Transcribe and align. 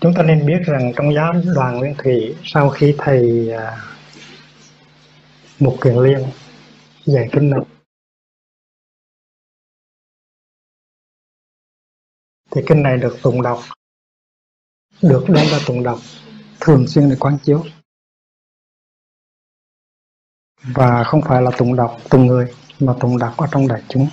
chúng 0.00 0.14
ta 0.16 0.22
nên 0.22 0.46
biết 0.46 0.62
rằng 0.64 0.92
trong 0.96 1.14
giáo 1.14 1.32
đoàn 1.54 1.78
Nguyên 1.78 1.94
Thủy 1.98 2.36
sau 2.44 2.70
khi 2.70 2.94
thầy 2.98 3.50
à, 3.52 3.76
Mục 5.58 5.76
Kiền 5.80 5.94
Liên 5.94 6.24
dạy 7.04 7.28
kinh 7.32 7.50
này 7.50 7.60
thì 12.50 12.60
kinh 12.66 12.82
này 12.82 12.96
được 12.96 13.16
tụng 13.22 13.42
đọc 13.42 13.58
được 15.02 15.24
đem 15.28 15.46
ra 15.46 15.58
tụng 15.66 15.82
đọc 15.82 15.98
thường 16.60 16.86
xuyên 16.88 17.10
để 17.10 17.16
quán 17.20 17.38
chiếu. 17.44 17.64
Và 20.62 21.04
không 21.04 21.20
phải 21.22 21.42
là 21.42 21.50
tụng 21.58 21.76
đọc 21.76 21.96
từng 22.10 22.26
người 22.26 22.54
mà 22.80 22.94
tụng 23.00 23.18
đọc 23.18 23.34
ở 23.36 23.46
trong 23.52 23.68
đại 23.68 23.82
chúng. 23.88 24.08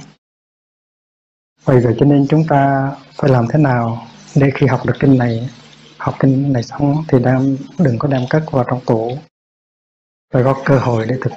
Vậy 1.63 1.81
vậy 1.84 1.95
cho 1.99 2.05
nên 2.05 2.27
chúng 2.29 2.43
ta 2.49 2.91
phải 3.13 3.31
làm 3.31 3.45
thế 3.49 3.59
nào 3.59 4.07
để 4.35 4.51
khi 4.55 4.67
học 4.67 4.85
được 4.85 4.93
kinh 4.99 5.17
này 5.17 5.49
học 6.07 6.16
kinh 6.20 6.53
này 6.53 6.63
xong 6.63 7.03
thì 7.07 7.17
đem, 7.25 7.57
đừng 7.79 7.99
có 7.99 8.07
đem 8.07 8.21
cất 8.29 8.45
vào 8.52 8.65
trong 8.67 8.81
tủ. 8.85 9.17
Phải 10.34 10.43
có 10.43 10.63
cơ 10.65 10.79
hội 10.79 11.05
để 11.09 11.17
thực. 11.21 11.31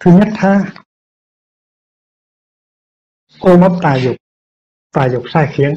Thứ 0.00 0.10
nhất 0.10 0.28
ha, 0.36 0.72
ôm 3.40 3.60
ấp 3.60 3.72
tà 3.82 3.96
dục 3.98 4.16
tà 4.92 5.08
dục 5.08 5.22
sai 5.32 5.52
khiến. 5.52 5.74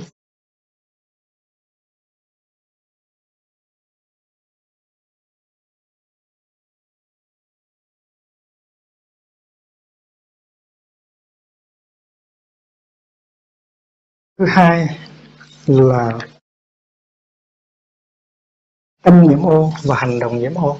Thứ 14.37 14.45
hai 14.47 15.06
là 15.67 16.19
tâm 19.03 19.23
nhiễm 19.29 19.45
ô 19.45 19.71
và 19.83 19.95
hành 19.95 20.19
động 20.19 20.37
nhiễm 20.39 20.53
ô. 20.53 20.79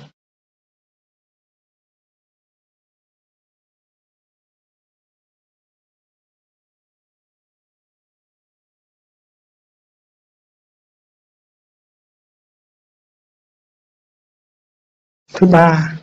Thứ 15.33 15.47
ba, 15.47 15.97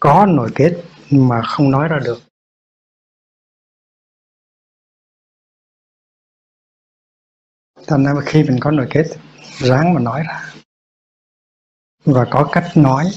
có 0.00 0.26
nội 0.26 0.50
kết 0.54 0.84
mà 1.10 1.42
không 1.46 1.70
nói 1.70 1.88
ra 1.88 1.98
được. 2.04 2.33
Thành 7.86 8.04
ra 8.04 8.12
khi 8.26 8.42
mình 8.42 8.58
có 8.60 8.70
nội 8.70 8.86
kết 8.90 9.06
ráng 9.58 9.94
mà 9.94 10.00
nói 10.00 10.22
ra. 10.26 10.54
Và 12.04 12.26
có 12.30 12.48
cách 12.52 12.70
nói. 12.74 13.10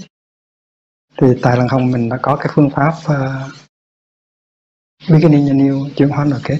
Thì 1.21 1.27
tại 1.41 1.57
lần 1.57 1.67
hồng 1.67 1.91
mình 1.91 2.09
đã 2.09 2.17
có 2.21 2.35
cái 2.35 2.47
phương 2.55 2.69
pháp 2.69 2.93
uh, 3.05 3.53
beginning 5.09 5.45
anew 5.45 5.89
chuyển 5.95 6.09
hóa 6.09 6.25
nội 6.25 6.39
kết. 6.43 6.59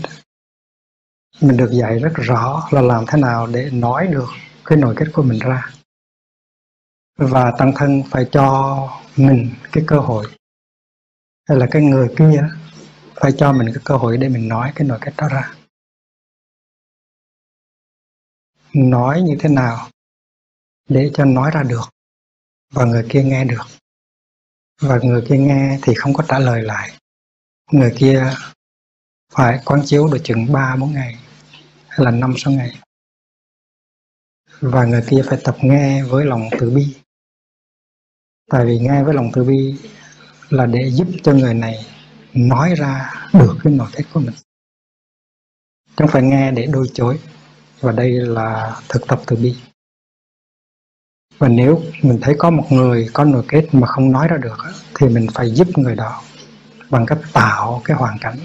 Mình 1.42 1.58
được 1.58 1.70
dạy 1.72 2.00
rất 2.00 2.12
rõ 2.16 2.68
là 2.72 2.82
làm 2.82 3.06
thế 3.08 3.20
nào 3.20 3.48
để 3.48 3.70
nói 3.74 4.08
được 4.08 4.30
cái 4.66 4.78
nội 4.78 4.96
kết 4.98 5.06
của 5.14 5.24
mình 5.24 5.40
ra. 5.40 5.70
Và 7.18 7.52
tăng 7.58 7.72
thân 7.76 8.04
phải 8.10 8.28
cho 8.32 8.78
mình 9.18 9.50
cái 9.72 9.84
cơ 9.88 10.00
hội. 10.00 10.26
Hay 11.50 11.58
là 11.58 11.68
cái 11.72 11.82
người 11.82 12.16
kia 12.18 12.48
phải 13.16 13.32
cho 13.38 13.54
mình 13.54 13.68
cái 13.74 13.82
cơ 13.86 13.98
hội 13.98 14.18
để 14.18 14.30
mình 14.30 14.48
nói 14.48 14.72
cái 14.76 14.88
nội 14.88 14.98
kết 15.02 15.14
đó 15.18 15.28
ra. 15.28 15.57
Nói 18.74 19.22
như 19.22 19.36
thế 19.40 19.50
nào 19.50 19.90
để 20.90 21.12
cho 21.14 21.26
nói 21.26 21.52
ra 21.54 21.64
được 21.64 21.90
và 22.74 22.86
người 22.86 23.08
kia 23.10 23.24
nghe 23.24 23.46
được. 23.46 23.64
Và 24.82 25.00
người 25.04 25.26
kia 25.30 25.38
nghe 25.38 25.80
thì 25.82 25.94
không 25.94 26.14
có 26.14 26.24
trả 26.28 26.40
lời 26.40 26.62
lại. 26.62 26.92
Người 27.72 27.94
kia 27.98 28.34
phải 29.34 29.62
quán 29.66 29.82
chiếu 29.86 30.08
được 30.08 30.22
chừng 30.24 30.52
ba 30.54 30.76
bốn 30.76 30.94
ngày 30.94 31.18
hay 31.88 32.06
là 32.06 32.12
năm 32.12 32.34
sáu 32.38 32.54
ngày. 32.54 32.80
Và 34.60 34.86
người 34.86 35.04
kia 35.10 35.22
phải 35.30 35.40
tập 35.44 35.58
nghe 35.62 36.04
với 36.04 36.26
lòng 36.26 36.50
từ 36.60 36.70
bi. 36.70 36.96
Tại 38.50 38.66
vì 38.66 38.80
nghe 38.80 39.04
với 39.04 39.14
lòng 39.14 39.30
từ 39.34 39.44
bi 39.44 39.76
là 40.50 40.66
để 40.66 40.92
giúp 40.92 41.08
cho 41.24 41.34
người 41.34 41.54
này 41.54 41.86
nói 42.34 42.76
ra 42.76 43.14
được 43.34 43.58
cái 43.64 43.74
nội 43.74 43.90
thất 43.94 44.04
của 44.14 44.20
mình. 44.20 44.36
Không 45.96 46.08
phải 46.08 46.22
nghe 46.22 46.52
để 46.52 46.66
đôi 46.66 46.90
chối 46.94 47.20
và 47.80 47.92
đây 47.92 48.12
là 48.12 48.82
thực 48.90 49.08
tập 49.08 49.22
từ 49.28 49.36
bi. 49.36 49.56
Và 51.38 51.48
nếu 51.48 51.82
mình 52.04 52.20
thấy 52.22 52.36
có 52.38 52.50
một 52.50 52.66
người 52.70 53.10
có 53.14 53.26
nội 53.26 53.46
kết 53.48 53.68
mà 53.72 53.88
không 53.88 54.12
nói 54.12 54.28
ra 54.28 54.38
được 54.38 54.58
thì 54.96 55.10
mình 55.10 55.28
phải 55.34 55.50
giúp 55.50 55.68
người 55.76 55.96
đó 55.96 56.24
bằng 56.90 57.06
cách 57.06 57.20
tạo 57.34 57.82
cái 57.84 57.98
hoàn 57.98 58.18
cảnh. 58.22 58.38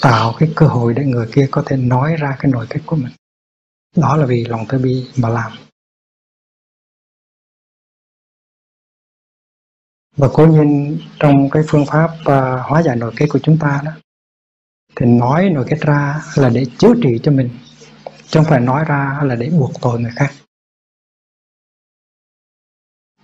Tạo 0.00 0.34
cái 0.38 0.52
cơ 0.56 0.66
hội 0.66 0.94
để 0.94 1.04
người 1.04 1.28
kia 1.32 1.48
có 1.50 1.62
thể 1.66 1.76
nói 1.76 2.16
ra 2.16 2.36
cái 2.38 2.52
nội 2.52 2.66
kết 2.70 2.80
của 2.86 2.96
mình. 2.96 3.12
Đó 3.96 4.16
là 4.16 4.26
vì 4.26 4.44
lòng 4.44 4.64
từ 4.68 4.78
bi 4.78 5.10
mà 5.16 5.28
làm. 5.28 5.52
Và 10.16 10.28
cố 10.32 10.46
nhiên 10.46 10.98
trong 11.18 11.50
cái 11.50 11.62
phương 11.68 11.84
pháp 11.86 12.10
uh, 12.20 12.66
hóa 12.68 12.82
giải 12.82 12.96
nội 12.96 13.12
kết 13.16 13.26
của 13.30 13.38
chúng 13.42 13.58
ta 13.58 13.82
đó 13.84 13.92
thì 14.96 15.06
nói 15.06 15.50
nội 15.50 15.64
kết 15.68 15.78
ra 15.80 16.22
là 16.36 16.50
để 16.54 16.64
chữa 16.78 16.92
trị 17.02 17.20
cho 17.22 17.32
mình, 17.32 17.50
chứ 18.04 18.40
không 18.40 18.44
phải 18.48 18.60
nói 18.60 18.84
ra 18.88 19.20
là 19.24 19.34
để 19.34 19.50
buộc 19.50 19.70
tội 19.82 20.00
người 20.00 20.12
khác. 20.16 20.32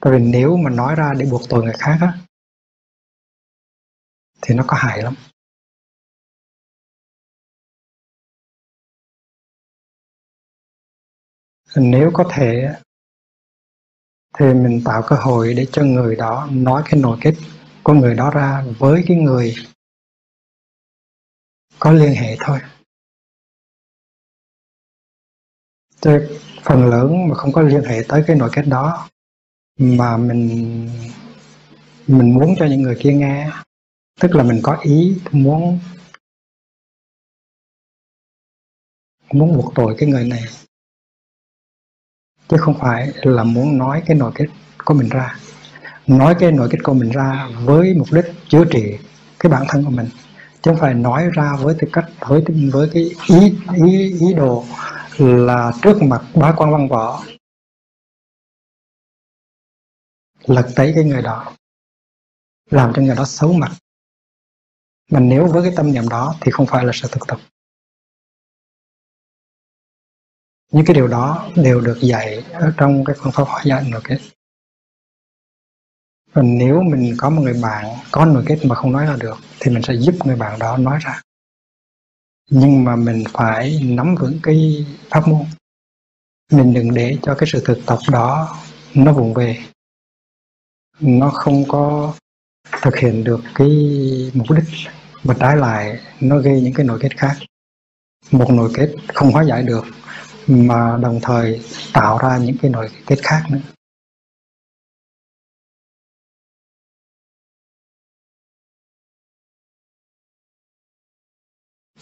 Tại 0.01 0.13
vì 0.13 0.19
nếu 0.19 0.57
mà 0.57 0.71
nói 0.71 0.95
ra 0.95 1.15
để 1.19 1.27
buộc 1.31 1.43
tội 1.49 1.65
người 1.65 1.75
khác 1.79 1.99
á, 2.01 2.19
thì 4.43 4.55
nó 4.55 4.65
có 4.67 4.77
hại 4.77 5.03
lắm. 5.03 5.15
Nếu 11.77 12.11
có 12.15 12.25
thể 12.31 12.75
thì 14.39 14.55
mình 14.55 14.81
tạo 14.85 15.03
cơ 15.07 15.17
hội 15.17 15.55
để 15.55 15.67
cho 15.73 15.83
người 15.83 16.17
đó 16.17 16.49
nói 16.51 16.83
cái 16.85 17.01
nội 17.01 17.19
kết 17.21 17.35
của 17.83 17.93
người 17.93 18.15
đó 18.15 18.31
ra 18.31 18.65
với 18.79 19.05
cái 19.09 19.17
người 19.17 19.55
có 21.87 21.93
liên 21.93 22.15
hệ 22.15 22.37
thôi. 22.41 22.59
Chứ 26.01 26.39
phần 26.63 26.87
lớn 26.91 27.29
mà 27.29 27.35
không 27.35 27.53
có 27.53 27.63
liên 27.63 27.83
hệ 27.83 28.03
tới 28.09 28.25
cái 28.27 28.37
nội 28.37 28.51
kết 28.53 28.63
đó 28.69 29.09
mà 29.79 30.17
mình 30.17 30.49
mình 32.07 32.35
muốn 32.35 32.55
cho 32.59 32.67
những 32.67 32.83
người 32.83 32.97
kia 33.01 33.13
nghe, 33.13 33.51
tức 34.21 34.35
là 34.35 34.43
mình 34.43 34.61
có 34.63 34.79
ý 34.83 35.21
muốn 35.33 35.79
muốn 39.33 39.57
buộc 39.57 39.73
tội 39.75 39.95
cái 39.99 40.09
người 40.09 40.25
này. 40.25 40.43
Chứ 42.49 42.57
không 42.61 42.75
phải 42.81 43.13
là 43.23 43.45
muốn 43.45 43.79
nói 43.79 44.03
cái 44.07 44.17
nội 44.17 44.33
kết 44.35 44.47
của 44.85 44.95
mình 44.95 45.09
ra. 45.09 45.39
Nói 46.07 46.37
cái 46.41 46.53
nội 46.53 46.69
kết 46.73 46.79
của 46.83 46.95
mình 46.95 47.11
ra 47.11 47.49
với 47.65 47.95
mục 47.95 48.09
đích 48.13 48.25
chữa 48.49 48.65
trị 48.71 48.99
cái 49.39 49.53
bản 49.53 49.65
thân 49.69 49.85
của 49.85 49.91
mình 49.91 50.09
chứ 50.67 50.73
không 50.73 50.81
phải 50.81 50.95
nói 50.95 51.29
ra 51.33 51.57
với 51.63 51.75
tư 51.79 51.89
cách, 51.93 52.05
với 52.21 52.45
với 52.73 52.91
cái 52.93 53.11
ý 53.29 53.55
ý 53.87 54.19
ý 54.21 54.35
đồ 54.35 54.65
là 55.19 55.73
trước 55.83 56.03
mặt 56.03 56.23
bá 56.35 56.55
quan 56.57 56.73
văn 56.73 56.89
võ. 56.89 57.25
Lật 60.47 60.69
tẩy 60.77 60.93
cái 60.95 61.05
người 61.05 61.23
đó, 61.23 61.53
làm 62.71 62.93
cho 62.95 63.03
người 63.03 63.17
đó 63.17 63.25
xấu 63.25 63.53
mặt. 63.53 63.73
Mà 65.11 65.21
nếu 65.21 65.47
với 65.47 65.63
cái 65.63 65.73
tâm 65.77 65.93
niệm 65.93 66.09
đó 66.09 66.35
thì 66.41 66.53
không 66.53 66.67
phải 66.67 66.85
là 66.85 66.93
sự 66.95 67.09
thực 67.13 67.27
tập. 67.29 67.39
Những 70.73 70.85
cái 70.87 70.95
điều 70.95 71.09
đó 71.09 71.51
đều 71.57 71.81
được 71.81 71.99
dạy 72.01 72.45
ở 72.53 72.73
trong 72.77 73.05
cái 73.05 73.17
phương 73.19 73.33
pháp 73.33 73.45
hóa 73.45 73.63
giải 73.65 73.85
nội 73.91 74.01
kết 74.05 74.19
và 76.37 76.43
nếu 76.43 76.83
mình 76.83 77.15
có 77.19 77.31
một 77.31 77.43
người 77.43 77.61
bạn, 77.63 77.87
có 78.11 78.25
nội 78.25 78.45
kết 78.47 78.59
mà 78.65 78.75
không 78.75 78.93
nói 78.93 79.07
ra 79.07 79.17
được, 79.21 79.39
thì 79.61 79.71
mình 79.71 79.83
sẽ 79.83 79.95
giúp 79.95 80.15
người 80.25 80.37
bạn 80.37 80.59
đó 80.59 80.77
nói 80.77 80.99
ra. 81.01 81.21
Nhưng 82.51 82.85
mà 82.85 82.97
mình 82.97 83.25
phải 83.33 83.81
nắm 83.85 84.15
vững 84.15 84.39
cái 84.43 84.87
pháp 85.11 85.29
môn. 85.29 85.45
Mình 86.53 86.75
đừng 86.75 86.95
để 86.95 87.19
cho 87.23 87.35
cái 87.35 87.49
sự 87.53 87.63
thực 87.65 87.79
tập 87.87 87.99
đó 88.11 88.57
nó 88.95 89.13
vùng 89.13 89.35
về. 89.35 89.59
Nó 91.01 91.31
không 91.31 91.65
có 91.69 92.15
thực 92.83 92.97
hiện 92.97 93.25
được 93.25 93.41
cái 93.55 93.71
mục 94.35 94.47
đích 94.51 94.89
và 95.23 95.35
trái 95.41 95.57
lại 95.57 96.01
nó 96.21 96.39
gây 96.39 96.61
những 96.61 96.75
cái 96.75 96.87
nội 96.87 96.99
kết 97.03 97.17
khác. 97.17 97.37
Một 98.31 98.51
nội 98.51 98.71
kết 98.75 98.95
không 99.15 99.33
hóa 99.33 99.45
giải 99.45 99.63
được, 99.63 99.85
mà 100.47 100.99
đồng 101.03 101.21
thời 101.23 101.61
tạo 101.93 102.19
ra 102.19 102.39
những 102.39 102.57
cái 102.63 102.71
nội 102.71 102.89
kết 103.07 103.19
khác 103.23 103.43
nữa. 103.51 103.61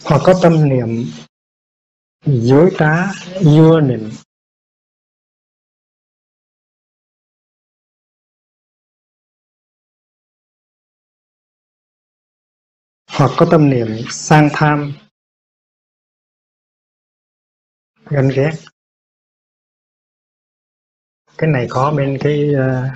Hoặc 0.05 0.21
có 0.25 0.39
tâm 0.43 0.69
niệm 0.69 1.05
dối 2.25 2.71
trá, 2.79 3.11
vua 3.43 3.79
niệm. 3.79 4.09
Hoặc 13.11 13.31
có 13.37 13.47
tâm 13.51 13.69
niệm 13.69 13.87
sang 14.09 14.49
tham, 14.53 14.93
ganh 18.05 18.29
ghét. 18.35 18.51
Cái 21.37 21.49
này 21.49 21.67
có 21.69 21.91
bên 21.97 22.17
cái 22.21 22.53
ờ, 22.53 22.89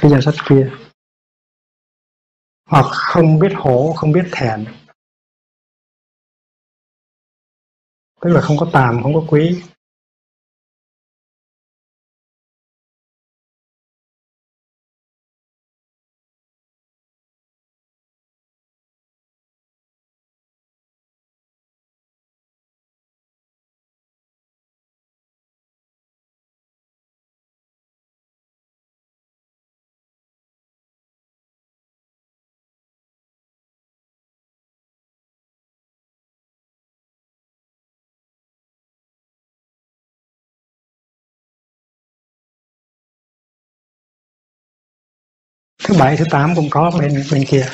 cái 0.00 0.10
danh 0.10 0.22
sách 0.22 0.34
kia. 0.48 0.70
Hoặc 2.66 2.86
không 2.90 3.38
biết 3.38 3.52
hổ, 3.56 3.92
không 3.92 4.12
biết 4.12 4.24
thẹn. 4.32 4.79
Tức 8.20 8.30
là 8.30 8.40
không 8.40 8.56
có 8.56 8.66
tàm 8.72 9.02
không 9.02 9.14
có 9.14 9.22
quý. 9.28 9.62
Thứ 45.90 45.98
bảy 45.98 46.16
thứ 46.16 46.24
tám 46.30 46.52
cũng 46.56 46.68
có 46.70 46.92
bên 47.00 47.24
bên 47.32 47.44
kia. 47.48 47.66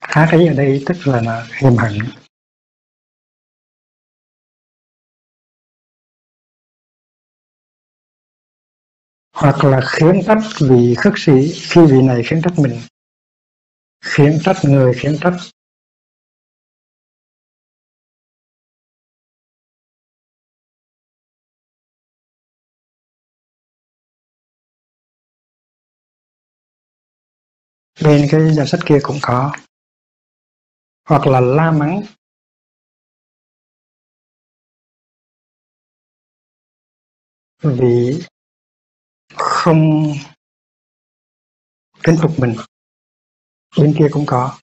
Khá 0.00 0.28
ý 0.32 0.46
ở 0.46 0.54
đây 0.54 0.82
tức 0.86 0.96
là, 1.06 1.20
là 1.20 1.46
hiềm 1.60 1.76
hận. 1.76 1.98
Hoặc 9.32 9.64
là 9.64 9.80
khiến 9.86 10.22
trách 10.26 10.38
vị 10.60 10.94
khất 10.98 11.12
sĩ 11.16 11.52
khi 11.52 11.80
vị 11.90 12.02
này 12.02 12.22
khiến 12.26 12.40
trách 12.42 12.58
mình. 12.58 12.80
Khiến 14.04 14.38
trách 14.44 14.56
người 14.62 14.94
khiến 14.94 15.18
trách 15.20 15.36
bên 28.04 28.28
cái 28.30 28.54
danh 28.54 28.66
sách 28.66 28.80
kia 28.86 28.98
cũng 29.02 29.18
có. 29.22 29.52
Hoặc 31.08 31.26
là 31.26 31.40
la 31.40 31.70
mắng. 31.70 32.02
Vì 37.62 38.20
không 39.36 40.12
kính 42.02 42.16
phục 42.22 42.38
mình. 42.38 42.54
Bên 43.78 43.94
kia 43.98 44.08
cũng 44.12 44.24
có. 44.26 44.58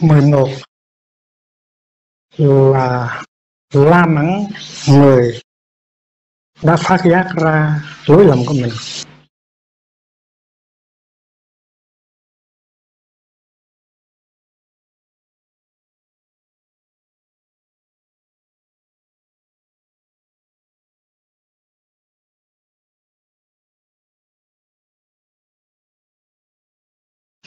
Mười 0.00 0.20
một. 0.20 0.48
Là 2.36 3.22
la 3.72 4.06
mắng 4.06 4.46
người 4.88 5.40
đã 6.62 6.76
phát 6.76 7.00
giác 7.04 7.26
ra 7.42 7.80
lỗi 8.06 8.24
lầm 8.24 8.38
của 8.46 8.54
mình. 8.54 8.72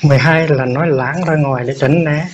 Mười 0.03 0.17
hai 0.17 0.47
là 0.47 0.65
nói 0.65 0.87
lãng 0.87 1.23
ra 1.27 1.35
ngoài 1.35 1.65
để 1.67 1.73
tránh 1.79 2.03
né. 2.03 2.29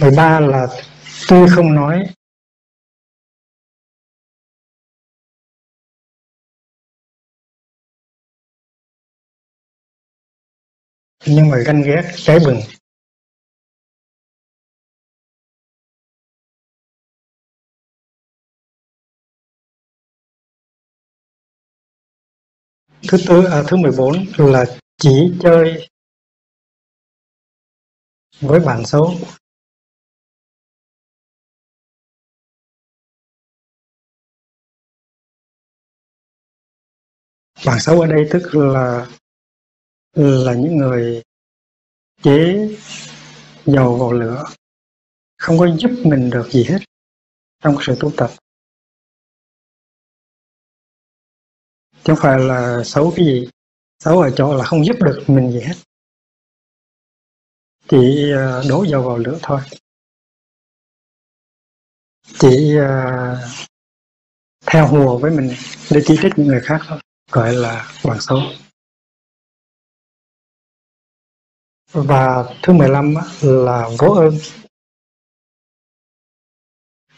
Mười 0.00 0.10
ba 0.16 0.40
là 0.40 0.66
tôi 1.28 1.48
không 1.54 1.74
nói. 1.74 2.04
Nhưng 11.26 11.50
mà 11.50 11.56
ganh 11.66 11.82
ghét, 11.82 12.02
cháy 12.16 12.38
bừng. 12.44 12.60
Thứ 23.08 23.18
tư 23.28 23.44
à, 23.44 23.62
thứ 23.68 23.76
14 23.76 24.26
là 24.36 24.64
chỉ 24.98 25.32
chơi 25.42 25.88
với 28.40 28.60
bạn 28.60 28.86
xấu. 28.86 29.14
Bạn 37.66 37.80
xấu 37.80 38.00
ở 38.00 38.06
đây 38.06 38.28
tức 38.30 38.54
là 38.54 39.06
là 40.14 40.54
những 40.54 40.76
người 40.76 41.22
chế 42.22 42.68
dầu 43.66 43.96
vào 43.96 44.12
lửa 44.12 44.44
không 45.38 45.58
có 45.58 45.68
giúp 45.78 45.90
mình 46.04 46.30
được 46.30 46.48
gì 46.50 46.64
hết 46.64 46.78
trong 47.62 47.76
sự 47.80 47.96
tu 48.00 48.12
tập. 48.16 48.30
Chứ 52.06 52.14
không 52.14 52.22
phải 52.22 52.38
là 52.38 52.82
xấu 52.84 53.12
cái 53.16 53.26
gì. 53.26 53.48
Xấu 54.04 54.20
ở 54.20 54.30
chỗ 54.36 54.56
là 54.56 54.64
không 54.64 54.86
giúp 54.86 54.96
được 55.04 55.24
mình 55.26 55.52
gì 55.52 55.60
hết. 55.60 55.74
Chỉ 57.88 58.32
ờ, 58.32 58.62
đổ 58.68 58.84
dầu 58.84 59.02
vào 59.02 59.18
lửa 59.18 59.38
thôi. 59.42 59.60
Chỉ 62.38 62.76
ờ, 62.76 63.38
theo 64.66 64.86
hùa 64.86 65.18
với 65.18 65.30
mình 65.30 65.50
để 65.90 66.00
chỉ 66.06 66.16
trích 66.22 66.32
những 66.36 66.46
người 66.46 66.60
khác 66.60 66.80
thôi, 66.86 66.98
gọi 67.32 67.52
là 67.52 67.90
bạn 68.04 68.20
xấu. 68.20 68.38
Và 71.92 72.44
thứ 72.62 72.72
15 72.72 73.14
là 73.42 73.88
vô 73.98 74.12
ơn. 74.12 74.38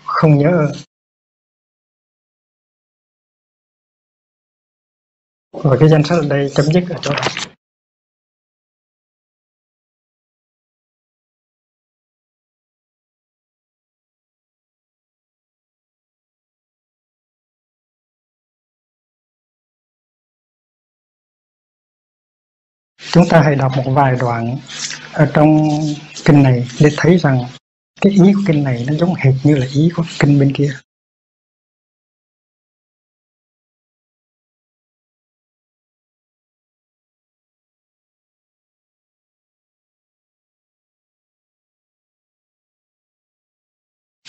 Không 0.04 0.38
nhớ 0.38 0.50
ơn. 0.50 0.87
Và 5.64 5.76
cái 5.80 5.88
danh 5.88 6.04
sách 6.04 6.18
ở 6.18 6.28
đây 6.28 6.50
chấm 6.54 6.66
dứt 6.66 6.84
ở 6.90 6.96
chỗ 7.02 7.12
đó. 7.14 7.20
Chúng 23.12 23.24
ta 23.30 23.40
hãy 23.42 23.54
đọc 23.54 23.72
một 23.76 23.92
vài 23.94 24.16
đoạn 24.20 24.56
ở 25.12 25.30
trong 25.34 25.68
kinh 26.24 26.42
này 26.42 26.68
để 26.80 26.90
thấy 26.96 27.18
rằng 27.18 27.38
cái 28.00 28.12
ý 28.12 28.32
của 28.32 28.40
kinh 28.46 28.64
này 28.64 28.84
nó 28.88 28.94
giống 28.94 29.14
hệt 29.14 29.34
như 29.44 29.54
là 29.54 29.66
ý 29.74 29.90
của 29.96 30.04
kinh 30.18 30.38
bên 30.38 30.52
kia. 30.52 30.70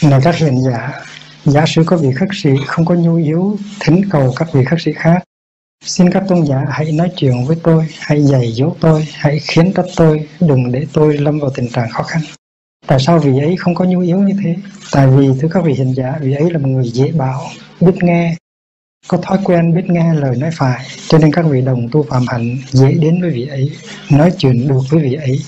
Này 0.04 0.20
các 0.24 0.36
hiện 0.36 0.62
giả, 0.62 0.78
à, 0.78 1.02
giả 1.46 1.66
sử 1.68 1.84
có 1.86 1.98
vị 1.98 2.12
khất 2.16 2.30
sĩ 2.32 2.50
không 2.68 2.86
có 2.86 2.96
nhu 2.96 3.16
yếu 3.16 3.58
thỉnh 3.80 4.02
cầu 4.10 4.34
các 4.36 4.48
vị 4.54 4.66
khất 4.66 4.82
sĩ 4.82 4.92
khác. 4.96 5.24
Xin 5.86 6.12
các 6.12 6.24
tôn 6.28 6.46
giả 6.46 6.66
hãy 6.70 6.92
nói 6.92 7.12
chuyện 7.16 7.46
với 7.46 7.58
tôi, 7.64 7.88
hãy 8.00 8.24
dạy 8.24 8.52
dỗ 8.52 8.76
tôi, 8.80 9.08
hãy 9.14 9.40
khiến 9.40 9.74
trách 9.74 9.86
tôi, 9.96 10.28
đừng 10.40 10.72
để 10.72 10.86
tôi 10.94 11.18
lâm 11.18 11.40
vào 11.40 11.50
tình 11.56 11.72
trạng 11.72 11.90
khó 11.90 12.04
khăn. 12.04 12.22
Tại 12.88 13.00
sao 13.00 13.20
vị 13.20 13.40
ấy 13.40 13.56
không 13.56 13.76
có 13.76 13.86
nhu 13.86 14.00
yếu 14.00 14.18
như 14.18 14.34
thế? 14.44 14.56
Tại 14.92 15.08
vì 15.08 15.30
thưa 15.40 15.48
các 15.52 15.64
vị 15.64 15.74
hiện 15.74 15.94
giả, 15.94 16.18
vị 16.22 16.34
ấy 16.34 16.52
là 16.52 16.60
một 16.60 16.68
người 16.68 16.90
dễ 16.90 17.12
bảo, 17.12 17.42
biết 17.82 17.96
nghe, 18.02 18.36
có 19.08 19.18
thói 19.18 19.38
quen 19.44 19.76
biết 19.76 19.86
nghe 19.88 20.14
lời 20.14 20.36
nói 20.36 20.50
phải, 20.54 20.86
cho 21.08 21.18
nên 21.18 21.32
các 21.32 21.46
vị 21.50 21.62
đồng 21.62 21.88
tu 21.92 22.04
phạm 22.04 22.26
hạnh 22.28 22.58
dễ 22.72 22.92
đến 22.92 23.22
với 23.22 23.30
vị 23.30 23.48
ấy, 23.48 23.72
nói 24.12 24.32
chuyện 24.38 24.68
được 24.68 24.80
với 24.90 25.04
vị 25.04 25.14
ấy, 25.14 25.40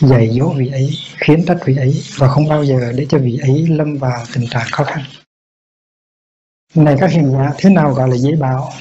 dạy 0.00 0.30
dỗ 0.30 0.48
vị 0.48 0.68
ấy, 0.68 0.90
khiến 1.16 1.44
trách 1.46 1.58
vị 1.64 1.76
ấy 1.76 2.02
và 2.16 2.28
không 2.28 2.48
bao 2.48 2.64
giờ 2.64 2.92
để 2.96 3.06
cho 3.08 3.18
vị 3.18 3.38
ấy 3.42 3.66
lâm 3.68 3.96
vào 3.98 4.24
tình 4.34 4.46
trạng 4.48 4.66
khó 4.72 4.84
khăn. 4.84 5.04
Này 6.74 6.96
các 7.00 7.10
hiền 7.10 7.32
giả, 7.32 7.50
thế 7.58 7.70
nào 7.70 7.92
gọi 7.92 8.08
là 8.08 8.16
dễ 8.16 8.36
bảo? 8.36 8.72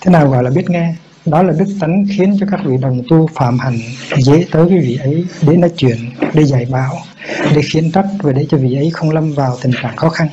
Thế 0.00 0.10
nào 0.10 0.28
gọi 0.28 0.42
là 0.42 0.50
biết 0.50 0.70
nghe? 0.70 0.94
Đó 1.26 1.42
là 1.42 1.52
đức 1.58 1.76
tánh 1.80 2.04
khiến 2.16 2.36
cho 2.40 2.46
các 2.50 2.60
vị 2.64 2.76
đồng 2.80 3.02
tu 3.08 3.26
phạm 3.34 3.58
hạnh 3.58 3.78
dễ 4.18 4.46
tới 4.50 4.64
với 4.64 4.78
vị 4.78 4.96
ấy 4.96 5.26
để 5.42 5.56
nói 5.56 5.72
chuyện, 5.76 5.96
để 6.34 6.44
dạy 6.44 6.66
bảo, 6.70 6.96
để 7.54 7.62
khiến 7.72 7.92
trách 7.92 8.06
và 8.22 8.32
để 8.32 8.46
cho 8.48 8.58
vị 8.58 8.74
ấy 8.74 8.90
không 8.92 9.10
lâm 9.10 9.32
vào 9.32 9.56
tình 9.62 9.72
trạng 9.82 9.96
khó 9.96 10.08
khăn. 10.08 10.28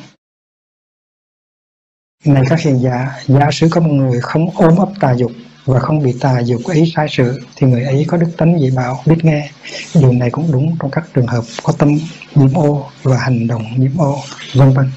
Này 2.24 2.42
các 2.48 2.60
hiền 2.60 2.78
giả, 2.82 3.12
giả 3.26 3.48
sử 3.52 3.68
có 3.70 3.80
một 3.80 3.90
người 3.90 4.20
không 4.20 4.50
ôm 4.54 4.76
ấp 4.76 4.88
tà 5.00 5.12
dục 5.12 5.32
và 5.64 5.78
không 5.78 6.02
bị 6.02 6.16
tà 6.20 6.40
dục 6.40 6.60
ấy 6.64 6.92
sai 6.94 7.06
sự 7.10 7.40
thì 7.56 7.66
người 7.66 7.84
ấy 7.84 8.04
có 8.08 8.16
đức 8.16 8.28
tánh 8.36 8.58
dị 8.60 8.70
bảo, 8.70 9.02
biết 9.06 9.16
nghe. 9.22 9.50
Điều 9.94 10.12
này 10.12 10.30
cũng 10.30 10.52
đúng 10.52 10.76
trong 10.80 10.90
các 10.90 11.04
trường 11.14 11.26
hợp 11.26 11.44
có 11.62 11.72
tâm 11.78 11.98
nhiễm 12.34 12.54
ô 12.54 12.86
và 13.02 13.18
hành 13.18 13.46
động 13.46 13.64
nhiễm 13.76 13.96
ô, 13.96 14.18
vân 14.54 14.72
vân. 14.72 14.90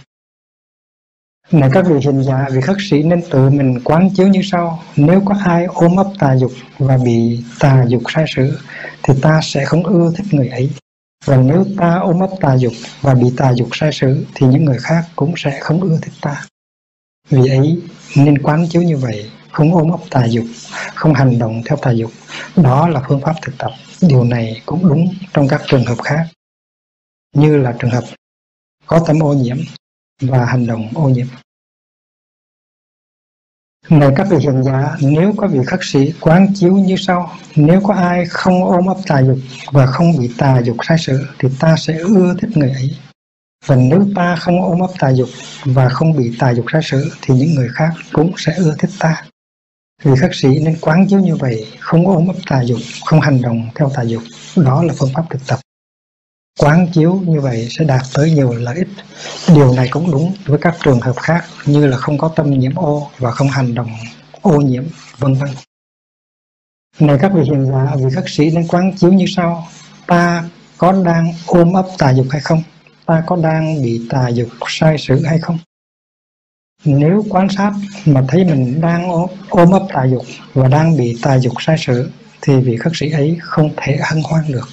Này 1.51 1.69
các 1.73 1.85
vị 1.87 1.95
hiền 2.03 2.23
giả, 2.23 2.47
vị 2.51 2.61
khất 2.61 2.77
sĩ 2.89 3.03
nên 3.03 3.21
tự 3.29 3.49
mình 3.49 3.79
quán 3.83 4.09
chiếu 4.15 4.27
như 4.27 4.41
sau. 4.43 4.83
Nếu 4.95 5.21
có 5.25 5.35
ai 5.45 5.65
ôm 5.65 5.95
ấp 5.95 6.07
tà 6.19 6.35
dục 6.35 6.51
và 6.77 6.97
bị 6.97 7.43
tà 7.59 7.85
dục 7.87 8.01
sai 8.15 8.25
sự 8.35 8.59
thì 9.03 9.13
ta 9.21 9.39
sẽ 9.43 9.65
không 9.65 9.83
ưa 9.83 10.11
thích 10.15 10.25
người 10.31 10.47
ấy. 10.47 10.69
Và 11.25 11.37
nếu 11.37 11.65
ta 11.77 11.95
ôm 11.95 12.19
ấp 12.19 12.29
tà 12.39 12.57
dục 12.57 12.73
và 13.01 13.13
bị 13.13 13.27
tà 13.37 13.51
dục 13.51 13.69
sai 13.73 13.89
sự 13.93 14.25
thì 14.35 14.47
những 14.47 14.65
người 14.65 14.77
khác 14.79 15.03
cũng 15.15 15.33
sẽ 15.37 15.59
không 15.59 15.81
ưa 15.81 15.99
thích 16.01 16.13
ta. 16.21 16.45
Vì 17.29 17.49
ấy 17.49 17.81
nên 18.15 18.41
quán 18.43 18.67
chiếu 18.69 18.81
như 18.81 18.97
vậy, 18.97 19.31
không 19.51 19.75
ôm 19.75 19.91
ấp 19.91 19.99
tà 20.09 20.25
dục, 20.25 20.45
không 20.95 21.13
hành 21.13 21.39
động 21.39 21.61
theo 21.65 21.77
tà 21.81 21.91
dục. 21.91 22.11
Đó 22.55 22.87
là 22.87 23.03
phương 23.07 23.21
pháp 23.21 23.35
thực 23.41 23.57
tập. 23.57 23.71
Điều 24.01 24.23
này 24.23 24.61
cũng 24.65 24.89
đúng 24.89 25.13
trong 25.33 25.47
các 25.47 25.61
trường 25.67 25.85
hợp 25.85 25.97
khác, 26.03 26.27
như 27.35 27.57
là 27.57 27.75
trường 27.79 27.91
hợp 27.91 28.03
có 28.85 29.03
tâm 29.07 29.23
ô 29.23 29.33
nhiễm 29.33 29.57
và 30.21 30.45
hành 30.45 30.67
động 30.67 30.89
ô 30.95 31.09
nhiễm. 31.09 31.27
Này 33.89 34.09
các 34.15 34.27
vị 34.29 34.37
hiện 34.37 34.63
giả, 34.63 34.97
nếu 35.01 35.33
có 35.37 35.47
vị 35.47 35.59
khắc 35.67 35.83
sĩ 35.83 36.13
quán 36.19 36.47
chiếu 36.55 36.73
như 36.73 36.95
sau, 36.97 37.37
nếu 37.55 37.81
có 37.83 37.93
ai 37.93 38.25
không 38.25 38.63
ôm 38.65 38.85
ấp 38.85 38.97
tà 39.07 39.21
dục 39.21 39.37
và 39.71 39.85
không 39.85 40.17
bị 40.19 40.31
tà 40.37 40.61
dục 40.63 40.77
sai 40.87 40.97
sự 40.99 41.25
thì 41.39 41.49
ta 41.59 41.75
sẽ 41.77 41.97
ưa 41.97 42.35
thích 42.41 42.49
người 42.57 42.69
ấy. 42.69 42.97
Và 43.65 43.75
nếu 43.75 44.07
ta 44.15 44.35
không 44.35 44.61
ôm 44.61 44.79
ấp 44.79 44.91
tà 44.99 45.09
dục 45.09 45.29
và 45.63 45.89
không 45.89 46.17
bị 46.17 46.35
tà 46.39 46.53
dục 46.53 46.65
ra 46.65 46.79
sử 46.83 47.11
thì 47.21 47.35
những 47.35 47.55
người 47.55 47.69
khác 47.73 47.89
cũng 48.13 48.33
sẽ 48.37 48.53
ưa 48.53 48.75
thích 48.79 48.91
ta. 48.99 49.23
Vì 50.03 50.11
khắc 50.19 50.35
sĩ 50.35 50.59
nên 50.59 50.77
quán 50.81 51.07
chiếu 51.09 51.19
như 51.19 51.35
vậy, 51.35 51.67
không 51.79 52.07
ôm 52.07 52.27
ấp 52.27 52.35
tà 52.49 52.61
dục, 52.61 52.79
không 53.05 53.21
hành 53.21 53.41
động 53.41 53.69
theo 53.75 53.91
tà 53.95 54.01
dục. 54.01 54.23
Đó 54.55 54.83
là 54.83 54.93
phương 54.97 55.09
pháp 55.13 55.23
thực 55.29 55.47
tập. 55.47 55.59
Quán 56.59 56.87
chiếu 56.93 57.13
như 57.13 57.41
vậy 57.41 57.67
sẽ 57.69 57.85
đạt 57.85 58.01
tới 58.13 58.31
nhiều 58.31 58.53
lợi 58.53 58.75
ích. 58.75 58.87
Điều 59.55 59.73
này 59.73 59.87
cũng 59.91 60.11
đúng 60.11 60.33
với 60.45 60.59
các 60.61 60.75
trường 60.83 61.01
hợp 61.01 61.15
khác 61.15 61.45
như 61.65 61.87
là 61.87 61.97
không 61.97 62.17
có 62.17 62.27
tâm 62.27 62.59
nhiễm 62.59 62.75
ô 62.75 63.09
và 63.17 63.31
không 63.31 63.47
hành 63.49 63.75
động 63.75 63.91
ô 64.41 64.57
nhiễm, 64.61 64.83
vân 65.17 65.33
vân. 65.33 65.49
Này 66.99 67.17
các 67.21 67.31
vị 67.35 67.41
hiền 67.41 67.65
giả, 67.65 67.95
vị 67.95 68.05
khắc 68.15 68.29
sĩ 68.29 68.51
nên 68.51 68.67
quán 68.67 68.93
chiếu 68.97 69.13
như 69.13 69.25
sau. 69.27 69.67
Ta 70.07 70.43
có 70.77 71.03
đang 71.05 71.33
ôm 71.45 71.73
ấp 71.73 71.85
tà 71.97 72.13
dục 72.13 72.27
hay 72.29 72.41
không? 72.41 72.63
Ta 73.05 73.23
có 73.27 73.35
đang 73.35 73.83
bị 73.83 74.07
tà 74.09 74.27
dục 74.27 74.49
sai 74.67 74.97
sự 74.97 75.25
hay 75.25 75.39
không? 75.39 75.57
Nếu 76.85 77.25
quan 77.29 77.47
sát 77.49 77.71
mà 78.05 78.23
thấy 78.27 78.43
mình 78.43 78.81
đang 78.81 79.09
ôm 79.49 79.71
ấp 79.71 79.87
tà 79.93 80.05
dục 80.05 80.23
và 80.53 80.67
đang 80.67 80.97
bị 80.97 81.17
tà 81.21 81.39
dục 81.39 81.53
sai 81.59 81.75
sự, 81.79 82.11
thì 82.41 82.59
vị 82.59 82.77
khất 82.77 82.93
sĩ 82.95 83.11
ấy 83.11 83.37
không 83.41 83.69
thể 83.77 83.97
hân 84.03 84.21
hoan 84.23 84.43
được. 84.51 84.69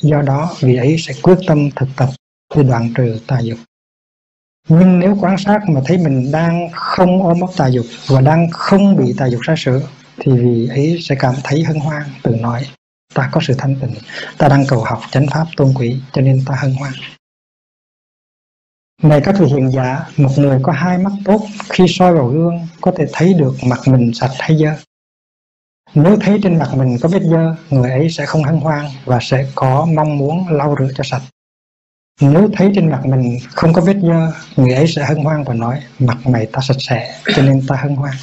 Do 0.00 0.22
đó, 0.22 0.56
vị 0.60 0.76
ấy 0.76 0.96
sẽ 0.98 1.14
quyết 1.22 1.38
tâm 1.46 1.70
thực 1.76 1.88
tập 1.96 2.08
để 2.56 2.62
đoạn 2.62 2.92
trừ 2.94 3.20
tà 3.26 3.38
dục. 3.40 3.58
Nhưng 4.68 4.98
nếu 4.98 5.16
quan 5.20 5.38
sát 5.38 5.60
mà 5.68 5.80
thấy 5.84 5.98
mình 5.98 6.32
đang 6.32 6.68
không 6.72 7.22
ôm 7.22 7.40
ấp 7.40 7.50
tà 7.56 7.66
dục 7.66 7.86
và 8.06 8.20
đang 8.20 8.50
không 8.50 8.96
bị 8.96 9.14
tà 9.18 9.26
dục 9.26 9.40
sai 9.46 9.56
sự, 9.58 9.82
thì 10.18 10.32
vị 10.32 10.68
ấy 10.68 10.98
sẽ 11.00 11.14
cảm 11.18 11.34
thấy 11.44 11.64
hân 11.64 11.76
hoan, 11.76 12.02
tự 12.22 12.34
nói, 12.34 12.66
ta 13.14 13.28
có 13.32 13.40
sự 13.44 13.54
thanh 13.58 13.76
tịnh, 13.80 13.94
ta 14.38 14.48
đang 14.48 14.66
cầu 14.68 14.84
học 14.84 15.00
chánh 15.10 15.26
pháp 15.30 15.46
tôn 15.56 15.74
quý, 15.74 15.96
cho 16.12 16.22
nên 16.22 16.44
ta 16.46 16.54
hân 16.60 16.74
hoan 16.74 16.92
này 19.02 19.20
các 19.24 19.34
vị 19.38 19.46
hiện 19.46 19.70
giả, 19.70 20.04
một 20.16 20.30
người 20.36 20.58
có 20.62 20.72
hai 20.72 20.98
mắt 20.98 21.12
tốt 21.24 21.40
khi 21.70 21.84
soi 21.88 22.14
vào 22.14 22.26
gương 22.28 22.66
có 22.80 22.92
thể 22.96 23.06
thấy 23.12 23.34
được 23.34 23.54
mặt 23.66 23.80
mình 23.86 24.14
sạch 24.14 24.30
hay 24.38 24.58
dơ. 24.58 24.70
Nếu 25.94 26.16
thấy 26.20 26.38
trên 26.42 26.58
mặt 26.58 26.70
mình 26.74 26.96
có 27.00 27.08
vết 27.08 27.22
dơ, 27.22 27.54
người 27.70 27.90
ấy 27.90 28.10
sẽ 28.10 28.26
không 28.26 28.44
hân 28.44 28.56
hoan 28.56 28.86
và 29.04 29.18
sẽ 29.22 29.46
có 29.54 29.86
mong 29.94 30.18
muốn 30.18 30.48
lau 30.48 30.76
rửa 30.78 30.88
cho 30.94 31.04
sạch. 31.04 31.22
Nếu 32.20 32.48
thấy 32.52 32.72
trên 32.74 32.90
mặt 32.90 33.06
mình 33.06 33.38
không 33.50 33.72
có 33.72 33.80
vết 33.80 33.96
dơ, 34.02 34.32
người 34.56 34.74
ấy 34.74 34.88
sẽ 34.88 35.04
hân 35.04 35.16
hoan 35.16 35.44
và 35.44 35.54
nói 35.54 35.80
mặt 35.98 36.26
mày 36.26 36.46
ta 36.46 36.60
sạch 36.62 36.76
sẽ 36.78 37.20
cho 37.36 37.42
nên 37.42 37.66
ta 37.66 37.76
hân 37.76 37.96
hoan. 37.96 38.14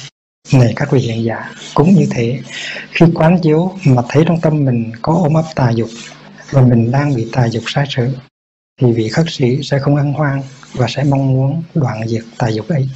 Này 0.52 0.72
các 0.76 0.90
vị 0.90 1.00
hiện 1.00 1.24
giả, 1.24 1.50
cũng 1.74 1.94
như 1.94 2.06
thế, 2.10 2.40
khi 2.90 3.06
quán 3.14 3.38
chiếu 3.42 3.72
mà 3.86 4.02
thấy 4.08 4.24
trong 4.26 4.40
tâm 4.40 4.64
mình 4.64 4.92
có 5.02 5.12
ôm 5.12 5.34
ấp 5.34 5.44
tà 5.54 5.70
dục 5.70 5.88
và 6.50 6.62
mình 6.62 6.90
đang 6.90 7.14
bị 7.14 7.28
tà 7.32 7.48
dục 7.48 7.62
sai 7.66 7.86
sự, 7.88 8.08
thì 8.80 8.92
vị 8.92 9.08
khất 9.08 9.26
sĩ 9.28 9.62
sẽ 9.62 9.78
không 9.78 9.96
hân 9.96 10.12
hoan 10.12 10.42
và 10.72 10.86
sẽ 10.88 11.04
mong 11.04 11.32
muốn 11.32 11.62
đoạn 11.74 12.08
diệt 12.08 12.22
tà 12.38 12.48
dục 12.48 12.68
ấy. 12.68 12.88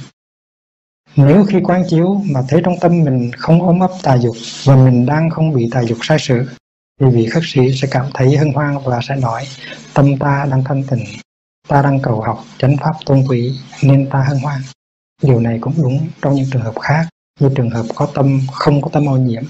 Nếu 1.15 1.45
khi 1.45 1.57
quán 1.63 1.83
chiếu 1.89 2.21
mà 2.31 2.41
thấy 2.47 2.61
trong 2.63 2.75
tâm 2.81 3.03
mình 3.03 3.31
không 3.37 3.61
ôm 3.61 3.79
ấp 3.79 3.91
tà 4.03 4.17
dục 4.17 4.35
và 4.63 4.75
mình 4.75 5.05
đang 5.05 5.29
không 5.29 5.53
bị 5.53 5.69
tà 5.71 5.83
dục 5.83 5.97
sai 6.01 6.17
sự, 6.19 6.45
thì 6.99 7.05
vị 7.07 7.25
khất 7.29 7.43
sĩ 7.45 7.61
sẽ 7.75 7.87
cảm 7.91 8.05
thấy 8.13 8.37
hân 8.37 8.53
hoan 8.53 8.77
và 8.85 8.99
sẽ 9.03 9.15
nói 9.15 9.47
tâm 9.93 10.17
ta 10.17 10.47
đang 10.51 10.63
thanh 10.63 10.83
tịnh, 10.83 11.05
ta 11.67 11.81
đang 11.81 11.99
cầu 12.01 12.21
học 12.21 12.43
chánh 12.57 12.77
pháp 12.77 12.93
tôn 13.05 13.23
quý 13.29 13.59
nên 13.83 14.09
ta 14.09 14.25
hân 14.27 14.39
hoan. 14.39 14.61
Điều 15.23 15.39
này 15.39 15.57
cũng 15.61 15.73
đúng 15.77 16.07
trong 16.21 16.35
những 16.35 16.49
trường 16.51 16.61
hợp 16.61 16.79
khác 16.79 17.07
như 17.39 17.49
trường 17.55 17.69
hợp 17.69 17.85
có 17.95 18.07
tâm 18.13 18.41
không 18.51 18.81
có 18.81 18.89
tâm 18.93 19.09
ô 19.09 19.17
nhiễm 19.17 19.43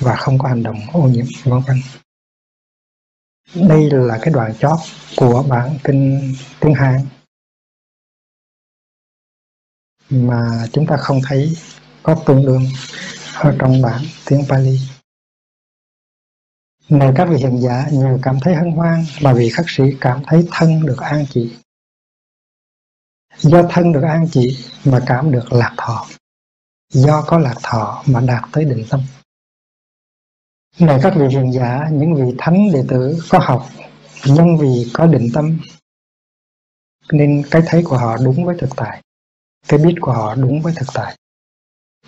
và 0.00 0.16
không 0.16 0.38
có 0.38 0.48
hành 0.48 0.62
động 0.62 0.80
ô 0.92 1.02
nhiễm 1.02 1.26
vân 1.44 1.60
vân. 1.66 1.76
Đây 3.54 3.90
là 3.90 4.18
cái 4.22 4.34
đoạn 4.34 4.54
chót 4.58 4.78
của 5.16 5.44
bản 5.48 5.78
kinh 5.84 6.34
tiếng 6.60 6.74
Hán 6.74 7.06
mà 10.10 10.66
chúng 10.72 10.86
ta 10.86 10.96
không 10.96 11.20
thấy 11.28 11.56
có 12.02 12.22
tương 12.26 12.46
đương 12.46 12.62
ở 13.34 13.56
trong 13.58 13.82
bản 13.82 14.02
tiếng 14.26 14.44
Pali. 14.48 14.80
Này 16.88 17.12
các 17.16 17.28
vị 17.30 17.36
hiện 17.36 17.60
giả 17.60 17.86
nhờ 17.92 18.18
cảm 18.22 18.38
thấy 18.40 18.54
hân 18.54 18.70
hoan 18.72 19.04
mà 19.22 19.32
vị 19.32 19.50
khắc 19.50 19.66
sĩ 19.68 19.84
cảm 20.00 20.22
thấy 20.26 20.48
thân 20.50 20.86
được 20.86 20.98
an 20.98 21.24
chỉ. 21.30 21.56
Do 23.36 23.62
thân 23.70 23.92
được 23.92 24.02
an 24.02 24.28
chỉ 24.32 24.58
mà 24.84 25.00
cảm 25.06 25.32
được 25.32 25.52
lạc 25.52 25.74
thọ. 25.76 26.06
Do 26.92 27.24
có 27.26 27.38
lạc 27.38 27.56
thọ 27.62 28.04
mà 28.06 28.20
đạt 28.20 28.44
tới 28.52 28.64
định 28.64 28.84
tâm. 28.90 29.00
Này 30.78 30.98
các 31.02 31.12
vị 31.16 31.26
hiền 31.30 31.52
giả, 31.52 31.88
những 31.92 32.14
vị 32.14 32.34
thánh 32.38 32.72
đệ 32.72 32.82
tử 32.88 33.18
có 33.28 33.38
học 33.38 33.66
nhưng 34.26 34.58
vì 34.58 34.90
có 34.92 35.06
định 35.06 35.28
tâm 35.34 35.58
nên 37.12 37.42
cái 37.50 37.62
thấy 37.66 37.82
của 37.84 37.96
họ 37.96 38.16
đúng 38.24 38.44
với 38.44 38.56
thực 38.58 38.70
tại 38.76 39.02
cái 39.68 39.78
biết 39.78 39.94
của 40.00 40.12
họ 40.12 40.34
đúng 40.34 40.62
với 40.62 40.72
thực 40.76 40.88
tại. 40.94 41.16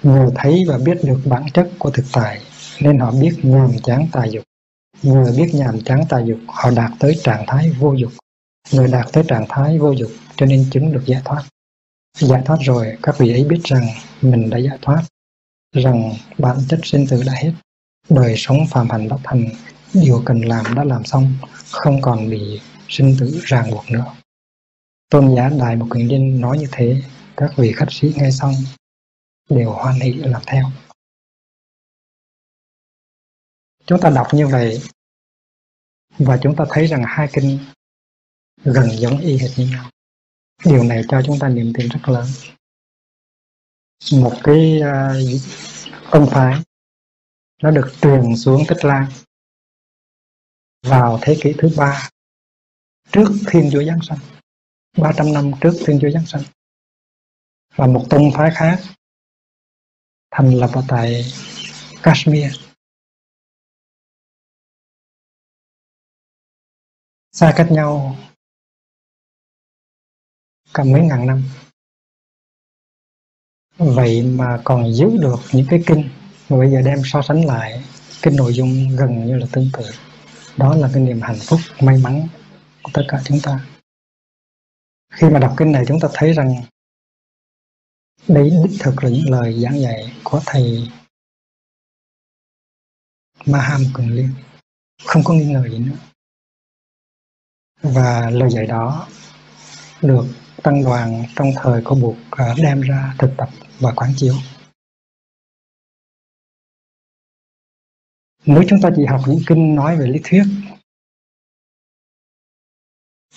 Nhờ 0.02 0.30
thấy 0.35 0.64
và 0.68 0.78
biết 0.78 0.99
được 1.04 1.20
bản 1.25 1.42
chất 1.54 1.70
của 1.78 1.90
thực 1.90 2.04
tại 2.12 2.40
nên 2.80 2.99
họ 2.99 3.12
biết 3.20 3.32
nhàm 3.42 3.70
chán 3.85 4.06
tà 4.12 4.25
dục. 4.25 4.44
Nhờ 5.02 5.32
biết 5.37 5.50
nhàm 5.54 5.80
chán 5.80 6.04
tà 6.08 6.20
dục 6.20 6.38
họ 6.46 6.70
đạt 6.70 6.90
tới 6.99 7.20
trạng 7.25 7.44
thái 7.46 7.70
vô 7.70 7.92
dục. 7.92 8.12
Người 8.73 8.88
đạt 8.88 9.06
tới 9.12 9.25
trạng 9.28 9.46
thái 9.49 9.78
vô 9.78 9.92
dục 9.92 10.11
cho 10.37 10.46
nên 10.46 10.64
chứng 10.70 10.92
được 10.92 11.02
giải 11.06 11.23
thoát. 11.25 11.44
Giải 12.18 12.42
thoát 12.44 12.56
rồi 12.61 12.96
các 13.02 13.18
vị 13.18 13.32
ấy 13.32 13.44
biết 13.44 13.61
rằng 13.64 13.87
mình 14.23 14.50
đã 14.50 14.58
giải 14.58 14.78
thoát 14.82 15.02
rằng 15.73 16.12
bản 16.38 16.56
chất 16.68 16.80
sinh 16.82 17.06
tử 17.06 17.23
đã 17.26 17.32
hết 17.37 17.52
đời 18.08 18.34
sống 18.36 18.56
phàm 18.70 18.90
hành 18.90 19.08
đã 19.08 19.16
thành 19.25 19.48
điều 19.94 20.22
cần 20.26 20.40
làm 20.40 20.75
đã 20.75 20.84
làm 20.84 21.04
xong 21.04 21.34
không 21.70 22.02
còn 22.02 22.30
bị 22.30 22.60
sinh 22.88 23.16
tử 23.20 23.40
ràng 23.44 23.70
buộc 23.70 23.90
nữa. 23.90 24.14
Tôn 25.10 25.34
giả 25.36 25.50
đại 25.58 25.76
một 25.76 25.86
quyền 25.90 26.08
nhân 26.08 26.40
nói 26.40 26.58
như 26.58 26.66
thế 26.72 27.02
các 27.36 27.50
vị 27.56 27.72
khách 27.76 27.88
sĩ 27.90 28.12
nghe 28.16 28.30
xong 28.30 28.54
đều 29.50 29.70
hoan 29.70 30.00
hỷ 30.00 30.12
làm 30.12 30.42
theo. 30.46 30.64
Chúng 33.86 34.00
ta 34.00 34.10
đọc 34.10 34.26
như 34.32 34.46
vậy 34.46 34.82
và 36.18 36.38
chúng 36.42 36.56
ta 36.56 36.64
thấy 36.68 36.86
rằng 36.86 37.02
hai 37.06 37.28
kinh 37.32 37.58
gần 38.64 38.88
giống 38.98 39.18
y 39.18 39.38
hệt 39.38 39.50
như 39.56 39.66
nhau. 39.66 39.90
Điều 40.64 40.82
này 40.82 41.02
cho 41.08 41.22
chúng 41.26 41.38
ta 41.38 41.48
niềm 41.48 41.72
tin 41.78 41.88
rất 41.88 42.08
lớn. 42.08 42.26
Một 44.12 44.32
cái 44.44 44.80
à, 44.80 45.14
uh, 45.34 45.40
công 46.10 46.26
phái 46.30 46.62
nó 47.62 47.70
được 47.70 47.92
truyền 48.02 48.36
xuống 48.36 48.62
tích 48.68 48.84
lan, 48.84 49.10
vào 50.82 51.18
thế 51.22 51.36
kỷ 51.42 51.54
thứ 51.58 51.68
ba 51.76 52.08
trước 53.12 53.28
thiên 53.50 53.70
chúa 53.72 53.84
giáng 53.84 54.00
sanh 54.02 54.18
300 54.98 55.32
năm 55.32 55.52
trước 55.60 55.72
thiên 55.86 55.98
chúa 56.02 56.10
giáng 56.10 56.26
sinh. 56.26 56.42
Và 57.76 57.86
một 57.86 58.06
tông 58.10 58.30
phái 58.34 58.50
khác 58.54 58.82
thành 60.30 60.54
lập 60.54 60.70
ở 60.75 60.82
tại 60.88 61.25
Kashmir. 62.02 62.60
Xa 67.32 67.54
cách 67.56 67.68
nhau 67.70 68.16
cả 70.75 70.84
mấy 70.84 71.02
ngàn 71.02 71.26
năm. 71.26 71.42
Vậy 73.78 74.22
mà 74.22 74.60
còn 74.64 74.92
giữ 74.94 75.06
được 75.20 75.38
những 75.52 75.66
cái 75.70 75.82
kinh 75.86 76.10
và 76.48 76.56
bây 76.56 76.70
giờ 76.70 76.82
đem 76.84 76.98
so 77.04 77.22
sánh 77.22 77.46
lại 77.46 77.84
cái 78.22 78.34
nội 78.34 78.52
dung 78.54 78.88
gần 78.96 79.26
như 79.26 79.36
là 79.38 79.46
tương 79.52 79.70
tự. 79.72 79.84
Đó 80.56 80.76
là 80.76 80.90
cái 80.94 81.02
niềm 81.02 81.20
hạnh 81.20 81.38
phúc, 81.40 81.60
may 81.80 81.98
mắn 81.98 82.28
của 82.82 82.90
tất 82.94 83.02
cả 83.08 83.20
chúng 83.24 83.40
ta. 83.42 83.66
Khi 85.12 85.28
mà 85.30 85.38
đọc 85.38 85.54
kinh 85.56 85.72
này, 85.72 85.84
chúng 85.88 86.00
ta 86.00 86.08
thấy 86.12 86.32
rằng 86.32 86.62
đây 88.28 88.50
đích 88.50 88.80
thực 88.80 89.04
là 89.04 89.10
những 89.10 89.30
lời 89.30 89.60
giảng 89.62 89.80
dạy 89.80 90.12
của 90.24 90.40
thầy 90.46 90.88
Maham 93.46 93.80
Cường 93.94 94.10
Liên. 94.10 94.30
Không 95.04 95.24
có 95.24 95.34
nghi 95.34 95.44
ngờ 95.44 95.68
gì 95.68 95.78
nữa. 95.78 95.96
Và 97.82 98.30
lời 98.30 98.50
dạy 98.50 98.66
đó 98.66 99.08
được 100.02 100.24
tăng 100.62 100.84
đoàn 100.84 101.24
trong 101.36 101.48
thời 101.56 101.82
của 101.84 101.94
buộc 101.94 102.16
à, 102.30 102.54
đem 102.56 102.80
ra 102.80 103.14
thực 103.18 103.30
tập 103.36 103.48
và 103.80 103.92
quán 103.96 104.12
chiếu. 104.16 104.34
Nếu 108.46 108.62
chúng 108.68 108.80
ta 108.82 108.90
chỉ 108.96 109.04
học 109.04 109.20
những 109.26 109.40
kinh 109.46 109.74
nói 109.74 109.96
về 109.96 110.06
lý 110.06 110.20
thuyết, 110.24 110.42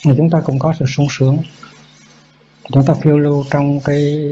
thì 0.06 0.12
chúng 0.18 0.30
ta 0.30 0.42
cũng 0.46 0.60
có 0.60 0.74
sự 0.80 0.86
sung 0.88 1.08
sướng. 1.10 1.38
Chúng 2.64 2.86
ta 2.88 2.94
phiêu 3.02 3.20
lưu 3.20 3.46
trong 3.52 3.80
cái 3.86 4.26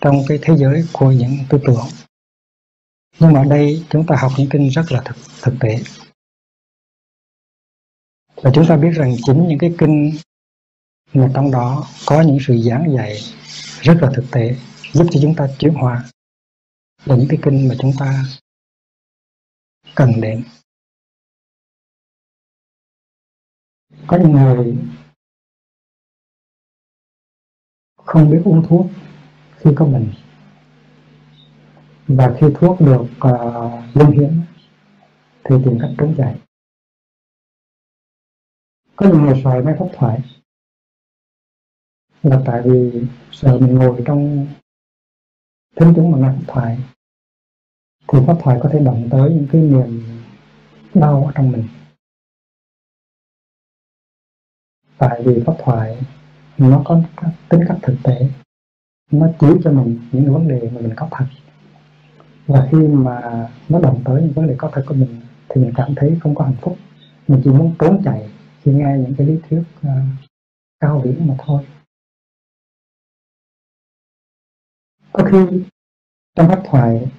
trong 0.00 0.16
cái 0.28 0.38
thế 0.42 0.56
giới 0.56 0.84
của 0.92 1.12
những 1.12 1.36
tư 1.48 1.58
tưởng. 1.66 1.86
Nhưng 3.18 3.32
mà 3.32 3.40
ở 3.40 3.44
đây 3.44 3.84
chúng 3.90 4.06
ta 4.06 4.16
học 4.18 4.32
những 4.38 4.48
kinh 4.50 4.68
rất 4.68 4.92
là 4.92 5.02
thực 5.04 5.16
thực 5.42 5.54
tế. 5.60 5.78
Và 8.36 8.50
chúng 8.54 8.66
ta 8.68 8.76
biết 8.76 8.90
rằng 8.94 9.16
chính 9.26 9.48
những 9.48 9.58
cái 9.58 9.74
kinh 9.78 10.12
mà 11.12 11.30
trong 11.34 11.50
đó 11.50 11.88
có 12.06 12.22
những 12.22 12.38
sự 12.46 12.58
giảng 12.58 12.94
dạy 12.96 13.20
rất 13.80 13.98
là 14.00 14.10
thực 14.14 14.24
tế, 14.30 14.56
giúp 14.92 15.06
cho 15.10 15.20
chúng 15.22 15.34
ta 15.36 15.48
chuyển 15.58 15.74
hóa. 15.74 16.04
Là 17.04 17.16
những 17.16 17.28
cái 17.28 17.38
kinh 17.42 17.68
mà 17.68 17.74
chúng 17.80 17.92
ta 17.98 18.24
cần 19.94 20.12
đến. 20.22 20.44
Có 24.06 24.18
những 24.18 24.32
người 24.32 24.76
không 27.96 28.30
biết 28.30 28.40
uống 28.44 28.64
thuốc 28.68 28.86
khi 29.56 29.70
có 29.76 29.84
bệnh. 29.86 30.12
Và 32.06 32.36
khi 32.40 32.46
thuốc 32.54 32.80
được 32.80 33.04
ờ, 33.20 33.30
uh, 33.30 33.96
linh 33.96 34.10
hiến 34.10 34.42
thì 35.44 35.56
tìm 35.64 35.78
cách 35.80 35.90
trốn 35.98 36.14
chạy 36.18 36.40
có 38.96 39.08
những 39.08 39.22
người 39.22 39.40
sợ 39.44 39.62
máy 39.64 39.74
phát 39.78 39.86
thoại. 39.92 40.20
Là 42.22 42.42
tại 42.46 42.62
vì 42.64 43.02
sợ 43.32 43.58
mình 43.58 43.74
ngồi 43.74 44.02
trong 44.06 44.46
thính 45.76 45.92
chúng 45.96 46.10
mà 46.10 46.18
nghe 46.18 46.28
pháp 46.28 46.44
thoại 46.46 46.78
thì 48.12 48.18
pháp 48.26 48.36
thoại 48.40 48.58
có 48.62 48.68
thể 48.72 48.78
động 48.78 49.08
tới 49.10 49.30
những 49.30 49.46
cái 49.52 49.62
niềm 49.62 50.04
đau 50.94 51.24
ở 51.24 51.32
trong 51.34 51.52
mình. 51.52 51.68
Tại 54.98 55.22
vì 55.24 55.42
pháp 55.46 55.54
thoại 55.58 56.02
nó 56.58 56.82
có 56.84 57.02
tính 57.48 57.60
cách 57.68 57.78
thực 57.82 57.96
tế. 58.02 58.28
Nó 59.10 59.28
chỉ 59.40 59.46
cho 59.64 59.72
mình 59.72 60.00
những 60.12 60.32
vấn 60.32 60.48
đề 60.48 60.70
mà 60.74 60.80
mình 60.80 60.92
có 60.96 61.08
thật. 61.10 61.24
Và 62.46 62.68
khi 62.72 62.78
mà 62.78 63.48
nó 63.68 63.80
động 63.80 64.02
tới 64.04 64.22
những 64.22 64.32
vấn 64.32 64.46
đề 64.46 64.54
có 64.58 64.70
thật 64.72 64.84
của 64.86 64.94
mình 64.94 65.20
thì 65.48 65.60
mình 65.60 65.72
cảm 65.76 65.94
thấy 65.96 66.18
không 66.20 66.34
có 66.34 66.44
hạnh 66.44 66.56
phúc. 66.60 66.76
Mình 67.28 67.40
chỉ 67.44 67.50
muốn 67.50 67.74
trốn 67.78 68.02
chạy 68.04 68.30
khi 68.62 68.72
nghe 68.72 68.98
những 68.98 69.14
cái 69.18 69.26
lý 69.26 69.38
thuyết 69.48 69.62
uh, 69.80 69.86
cao 70.80 71.00
viễn 71.04 71.26
mà 71.26 71.34
thôi. 71.38 71.66
Có 75.12 75.28
khi 75.32 75.62
trong 76.34 76.48
pháp 76.48 76.62
thoại 76.64 77.10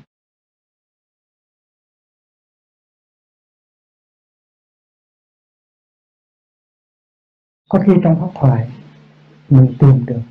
có 7.75 7.83
khi 7.85 7.93
trong 8.03 8.15
pháp 8.19 8.39
thoại 8.39 8.71
mình 9.49 9.75
tìm 9.79 10.05
được 10.05 10.21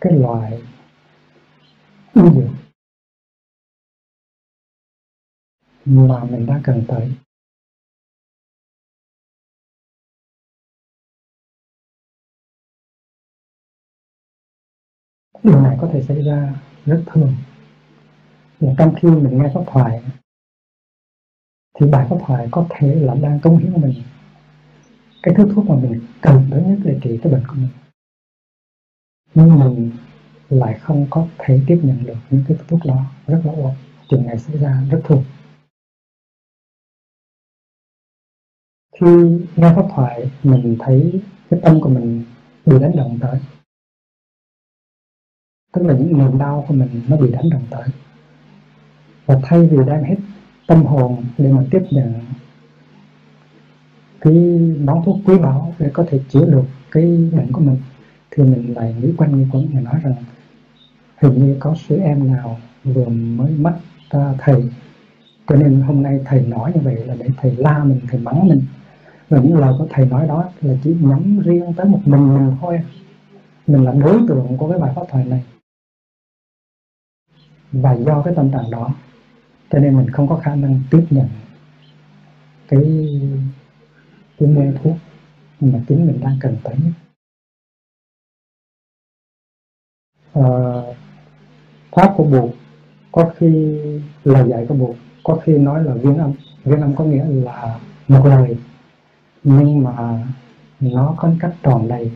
cái 0.00 0.12
loại 0.12 0.62
ưu 2.14 2.34
dụng 2.34 2.54
mà 5.84 6.24
mình 6.24 6.46
đã 6.46 6.60
cần 6.64 6.84
tới. 6.88 7.12
Điều 15.42 15.62
này 15.62 15.78
có 15.80 15.90
thể 15.92 16.02
xảy 16.02 16.22
ra 16.22 16.54
rất 16.86 17.04
thường. 17.06 17.34
Trong 18.78 18.94
khi 19.02 19.08
mình 19.08 19.38
nghe 19.38 19.50
pháp 19.54 19.64
thoại 19.66 20.02
thì 21.78 21.86
bài 21.90 22.06
pháp 22.10 22.16
thoại 22.26 22.48
có 22.50 22.66
thể 22.70 22.94
là 22.94 23.14
đang 23.14 23.40
cống 23.40 23.58
hiến 23.58 23.72
mình. 23.80 23.94
Cái 25.22 25.34
thứ 25.36 25.52
thuốc 25.54 25.66
mà 25.66 25.74
mình 25.76 26.00
cần 26.20 26.46
tới 26.50 26.62
nhất 26.62 26.78
để 26.84 26.98
trị 27.02 27.18
cái 27.22 27.32
bệnh 27.32 27.46
của 27.46 27.54
mình. 27.54 27.68
Nhưng 29.34 29.58
mình 29.58 29.90
lại 30.48 30.78
không 30.78 31.06
có 31.10 31.28
thể 31.38 31.60
tiếp 31.66 31.80
nhận 31.82 32.04
được 32.04 32.16
những 32.30 32.44
cái 32.48 32.58
thuốc 32.68 32.80
đó. 32.84 33.04
Rất 33.26 33.40
là 33.44 33.52
ổn. 33.52 33.74
Chuyện 34.08 34.26
này 34.26 34.38
xảy 34.38 34.58
ra 34.58 34.82
rất 34.90 35.00
thường. 35.04 35.24
Khi 39.00 39.06
nghe 39.56 39.72
pháp 39.76 39.86
thoại, 39.94 40.30
mình 40.42 40.76
thấy 40.78 41.22
cái 41.50 41.60
tâm 41.62 41.80
của 41.80 41.88
mình 41.88 42.24
bị 42.66 42.78
đánh 42.80 42.96
động 42.96 43.18
tới. 43.20 43.40
Tức 45.72 45.82
là 45.82 45.94
những 45.94 46.18
niềm 46.18 46.38
đau 46.38 46.64
của 46.68 46.74
mình 46.74 47.02
nó 47.08 47.16
bị 47.16 47.32
đánh 47.32 47.50
động 47.50 47.64
tới. 47.70 47.88
Và 49.26 49.40
thay 49.42 49.66
vì 49.66 49.76
đang 49.86 50.04
hết 50.04 50.16
tâm 50.68 50.84
hồn 50.84 51.24
để 51.38 51.52
mà 51.52 51.62
tiếp 51.70 51.82
nhận 51.90 52.14
cái 54.20 54.34
món 54.84 55.04
thuốc 55.04 55.18
quý 55.24 55.38
báu 55.38 55.74
để 55.78 55.90
có 55.92 56.04
thể 56.08 56.20
chữa 56.28 56.44
được 56.44 56.64
cái 56.90 57.04
bệnh 57.32 57.52
của 57.52 57.60
mình. 57.60 57.76
Thì 58.30 58.42
mình 58.42 58.74
lại 58.74 58.94
nghĩ 59.00 59.12
quanh 59.16 59.38
nghĩ 59.38 59.44
quẩn 59.52 59.66
và 59.74 59.80
nói 59.80 59.94
rằng 60.02 60.14
hình 61.16 61.46
như 61.46 61.56
có 61.60 61.74
sư 61.74 61.96
em 61.96 62.32
nào 62.32 62.58
vừa 62.84 63.08
mới 63.08 63.50
mất 63.50 63.78
uh, 64.16 64.36
thầy. 64.38 64.70
Cho 65.46 65.56
nên 65.56 65.80
hôm 65.80 66.02
nay 66.02 66.20
thầy 66.24 66.46
nói 66.46 66.72
như 66.74 66.80
vậy 66.80 67.06
là 67.06 67.14
để 67.18 67.26
thầy 67.36 67.56
la 67.56 67.84
mình 67.84 68.00
thầy 68.10 68.20
mắng 68.20 68.48
mình. 68.48 68.62
Và 69.28 69.40
những 69.40 69.58
lời 69.58 69.74
của 69.78 69.86
thầy 69.90 70.06
nói 70.06 70.28
đó 70.28 70.50
là 70.60 70.74
chỉ 70.84 70.96
nhắm 71.00 71.40
riêng 71.40 71.72
tới 71.76 71.86
một 71.86 72.00
mình 72.04 72.34
mình 72.34 72.56
thôi. 72.60 72.80
Mình 73.66 73.84
là 73.84 73.92
đối 73.92 74.20
tượng 74.28 74.56
của 74.58 74.68
cái 74.70 74.78
bài 74.78 74.92
pháp 74.96 75.02
thoại 75.10 75.24
này. 75.24 75.42
Và 77.72 77.92
do 77.92 78.22
cái 78.22 78.34
tâm 78.34 78.50
trạng 78.50 78.70
đó 78.70 78.94
cho 79.70 79.78
nên 79.78 79.96
mình 79.96 80.10
không 80.10 80.28
có 80.28 80.36
khả 80.36 80.54
năng 80.54 80.80
tiếp 80.90 81.06
nhận 81.10 81.28
cái 82.68 82.82
cái 84.38 84.48
mê 84.48 84.72
thuốc 84.82 84.96
mà 85.60 85.80
chính 85.88 86.06
mình 86.06 86.20
đang 86.20 86.38
cần 86.40 86.56
tới 86.62 86.76
nhất. 86.84 86.92
À, 90.32 90.48
pháp 91.90 92.14
của 92.16 92.24
buộc 92.24 92.50
có 93.12 93.32
khi 93.36 93.78
lời 94.24 94.48
dạy 94.50 94.66
của 94.68 94.74
buộc 94.74 94.96
có 95.24 95.40
khi 95.44 95.58
nói 95.58 95.84
là 95.84 95.94
viên 95.94 96.18
âm. 96.18 96.32
Viên 96.64 96.80
âm 96.80 96.96
có 96.96 97.04
nghĩa 97.04 97.24
là 97.24 97.80
một 98.08 98.26
lời 98.26 98.56
nhưng 99.42 99.82
mà 99.82 100.26
nó 100.80 101.14
có 101.16 101.32
cách 101.40 101.54
tròn 101.62 101.88
đầy. 101.88 102.12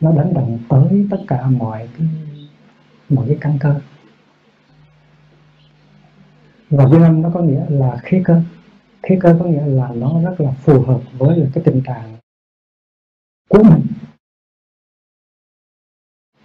Nó 0.00 0.12
đánh 0.12 0.34
động 0.34 0.58
tới 0.68 1.06
tất 1.10 1.20
cả 1.28 1.46
mọi 1.46 1.88
cái 1.98 2.08
mọi 3.08 3.26
cái 3.28 3.36
căn 3.40 3.58
cơ 3.60 3.80
và 6.72 6.86
viên 6.86 7.02
âm 7.02 7.22
nó 7.22 7.30
có 7.34 7.40
nghĩa 7.40 7.66
là 7.68 7.96
khí 8.02 8.22
cơ. 8.24 8.42
Khí 9.02 9.14
cơ 9.20 9.36
có 9.38 9.44
nghĩa 9.44 9.66
là 9.66 9.88
nó 9.94 10.22
rất 10.22 10.40
là 10.40 10.52
phù 10.52 10.82
hợp 10.82 11.00
với 11.18 11.50
cái 11.54 11.64
tình 11.64 11.82
trạng 11.84 12.16
của 13.48 13.62
mình. 13.62 13.86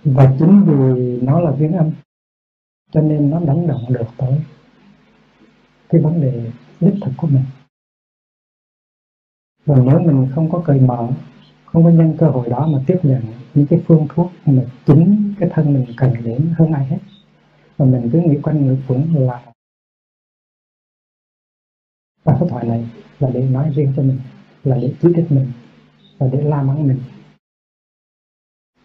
Và 0.03 0.35
chính 0.39 0.63
vì 0.65 1.21
nó 1.21 1.39
là 1.39 1.51
viên 1.51 1.71
âm, 1.71 1.91
cho 2.91 3.01
nên 3.01 3.29
nó 3.29 3.39
đánh 3.39 3.67
động 3.67 3.85
được 3.89 4.07
tới 4.17 4.41
cái 5.89 6.01
vấn 6.01 6.21
đề 6.21 6.51
đích 6.79 6.93
thực 7.01 7.11
của 7.17 7.27
mình. 7.27 7.43
Và 9.65 9.75
nếu 9.75 9.99
mình 9.99 10.27
không 10.35 10.51
có 10.51 10.63
cởi 10.65 10.79
mở, 10.79 11.09
không 11.65 11.83
có 11.83 11.89
nhân 11.89 12.15
cơ 12.19 12.29
hội 12.29 12.49
đó 12.49 12.67
mà 12.67 12.79
tiếp 12.87 12.99
nhận 13.03 13.21
những 13.53 13.67
cái 13.67 13.83
phương 13.87 14.07
thuốc 14.09 14.31
mà 14.45 14.63
chính 14.85 15.33
cái 15.39 15.49
thân 15.53 15.73
mình 15.73 15.85
cần 15.97 16.13
đến 16.23 16.53
hơn 16.57 16.71
ai 16.71 16.85
hết 16.85 16.99
và 17.77 17.85
mình 17.85 18.09
cứ 18.13 18.19
nghĩ 18.19 18.41
quanh 18.41 18.65
người 18.65 18.83
cũng 18.87 19.27
là 19.27 19.43
và 22.27 22.37
pháp 22.39 22.45
thoại 22.49 22.65
này 22.65 22.89
là 23.19 23.29
để 23.33 23.41
nói 23.41 23.71
riêng 23.75 23.93
cho 23.95 24.03
mình, 24.03 24.19
là 24.63 24.77
để 24.77 24.93
chỉ 25.01 25.09
trích 25.15 25.31
mình 25.31 25.51
và 26.17 26.27
để 26.31 26.41
la 26.41 26.61
mắng 26.61 26.87
mình. 26.87 26.99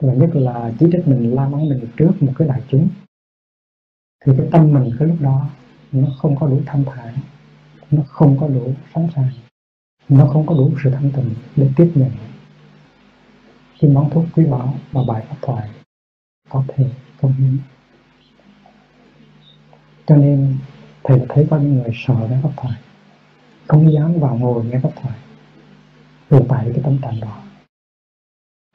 Và 0.00 0.12
nhất 0.12 0.30
là 0.34 0.72
chỉ 0.78 0.86
trích 0.92 1.08
mình, 1.08 1.34
la 1.34 1.48
mắng 1.48 1.68
mình 1.68 1.88
trước 1.96 2.12
một 2.20 2.32
cái 2.38 2.48
đại 2.48 2.62
chúng. 2.68 2.88
Thì 4.24 4.32
cái 4.38 4.46
tâm 4.52 4.72
mình 4.72 4.90
cái 4.98 5.08
lúc 5.08 5.20
đó, 5.20 5.50
nó 5.92 6.08
không 6.18 6.36
có 6.36 6.46
đủ 6.46 6.60
thanh 6.66 6.84
thản, 6.84 7.14
nó 7.90 8.02
không 8.08 8.36
có 8.40 8.48
đủ 8.48 8.74
sẵn 8.94 9.08
sàng 9.14 9.28
nó 10.08 10.26
không 10.26 10.46
có 10.46 10.54
đủ 10.54 10.72
sự 10.84 10.90
thanh 10.90 11.10
tịnh 11.10 11.34
để 11.56 11.70
tiếp 11.76 11.92
nhận. 11.94 12.10
Cái 13.80 13.90
món 13.90 14.10
thuốc 14.10 14.24
quý 14.34 14.44
báu 14.44 14.74
mà 14.92 15.00
bài 15.08 15.26
pháp 15.28 15.36
thoại 15.42 15.68
có 16.48 16.64
thể 16.68 16.84
công 17.20 17.32
hiến. 17.32 17.58
Cho 20.06 20.16
nên, 20.16 20.56
thầy 21.04 21.20
thấy 21.28 21.46
có 21.50 21.58
những 21.58 21.74
người 21.74 21.92
sợ 21.94 22.28
đến 22.30 22.38
pháp 22.42 22.50
thoại 22.56 22.80
không 23.72 23.92
dám 23.92 24.20
vào 24.20 24.36
ngồi 24.36 24.64
nghe 24.64 24.78
pháp 24.82 24.90
thoại. 24.96 25.18
Vì 26.28 26.38
tại 26.48 26.70
cái 26.72 26.80
tâm 26.84 26.98
trạng 27.02 27.20
đó 27.20 27.42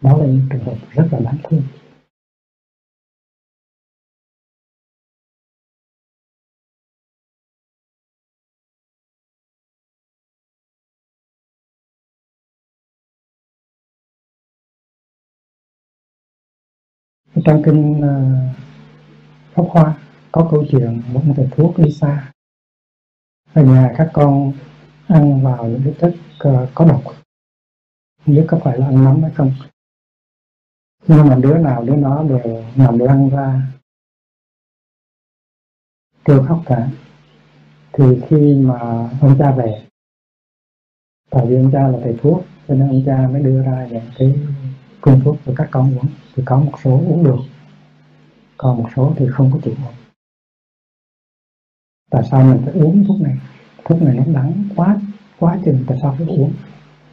đó 0.02 0.18
là 0.18 0.26
những 0.26 0.48
trường 0.50 0.64
hợp 0.64 0.76
rất 0.92 1.08
là 1.12 1.20
đáng 1.20 1.38
thương. 1.44 1.64
Trong 17.46 17.64
kinh 17.66 18.02
ờ, 18.02 18.24
pháp 19.54 19.64
hoa 19.70 19.98
có 20.32 20.48
câu 20.52 20.66
chuyện 20.72 21.02
một 21.14 21.22
thầy 21.36 21.48
thuốc 21.52 21.78
đi 21.78 21.92
xa. 21.92 22.32
Ở 23.54 23.64
nhà 23.64 23.94
các 23.98 24.10
con 24.14 24.54
ăn 25.08 25.44
vào 25.44 25.68
những 25.68 25.82
cái 25.84 25.96
chất 26.00 26.16
ờ, 26.40 26.68
có 26.76 26.86
độc. 26.86 27.02
Không 28.26 28.36
biết 28.36 28.46
có 28.48 28.60
phải 28.64 28.78
là 28.78 28.86
ăn 28.86 29.04
nấm 29.04 29.22
hay 29.22 29.32
không. 29.32 29.54
Nhưng 31.08 31.28
mà 31.28 31.36
đứa 31.36 31.58
nào 31.58 31.84
đứa 31.84 31.96
nó 31.96 32.24
đều 32.24 32.64
nằm 32.76 32.98
để 32.98 33.06
ăn 33.06 33.30
ra. 33.30 33.62
Kêu 36.26 36.46
khóc 36.48 36.62
cả. 36.66 36.90
Thì 37.94 38.22
khi 38.30 38.56
mà 38.56 38.80
ông 39.22 39.36
cha 39.40 39.52
về, 39.52 39.86
tại 41.30 41.46
vì 41.48 41.56
ông 41.56 41.72
cha 41.72 41.88
là 41.88 41.98
thầy 42.04 42.18
thuốc, 42.22 42.46
cho 42.68 42.76
nên 42.76 42.90
ông 42.90 43.04
cha 43.06 43.28
mới 43.28 43.44
đưa 43.44 43.64
ra 43.64 43.88
những 43.92 44.10
cái 44.18 44.40
phương 45.02 45.22
thuốc 45.24 45.38
cho 45.46 45.54
các 45.58 45.68
con 45.72 45.98
uống. 45.98 46.06
Thì 46.36 46.44
có 46.46 46.60
một 46.60 46.74
số 46.84 46.92
uống 46.92 47.24
được. 47.24 47.40
Còn 48.58 48.78
một 48.78 48.90
số 48.96 49.14
thì 49.18 49.26
không 49.32 49.52
có 49.54 49.60
chịu 49.64 49.74
uống. 49.74 49.94
Tại 52.10 52.24
sao 52.32 52.44
mình 52.44 52.62
phải 52.66 52.74
uống 52.74 53.04
thuốc 53.08 53.22
này? 53.22 53.38
Thuốc 53.88 54.02
này 54.02 54.16
nó 54.16 54.34
đắng 54.34 54.70
quá 54.76 55.00
quá 55.40 55.60
chừng 55.66 55.84
tại 55.88 55.98
sao 56.02 56.16
phải 56.18 56.28
uống 56.28 56.54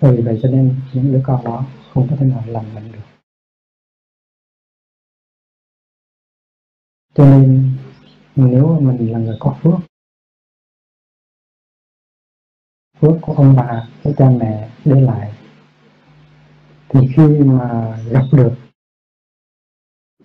vì 0.00 0.22
vậy 0.22 0.38
cho 0.42 0.48
nên 0.48 0.74
những 0.92 1.12
đứa 1.12 1.20
con 1.24 1.44
đó 1.44 1.66
không 1.92 2.06
có 2.10 2.16
thể 2.16 2.26
nào 2.26 2.42
làm 2.46 2.64
bệnh 2.74 2.92
được. 2.92 2.98
Cho 7.14 7.24
nên, 7.24 7.72
nếu 8.36 8.80
mình 8.80 9.12
là 9.12 9.18
người 9.18 9.36
có 9.40 9.56
phước 9.62 9.80
phước 12.98 13.16
của 13.22 13.34
ông 13.34 13.54
bà, 13.56 13.88
của 14.04 14.12
cha 14.18 14.30
mẹ 14.30 14.70
để 14.84 15.00
lại, 15.00 15.32
thì 16.88 17.00
khi 17.16 17.38
mà 17.44 17.96
gặp 18.10 18.24
được 18.32 18.54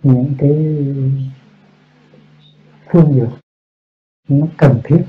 những 0.02 0.34
cái 0.38 0.50
phương 2.92 3.12
dược 3.14 3.28
nó 4.28 4.46
cần 4.58 4.80
thiết 4.84 5.04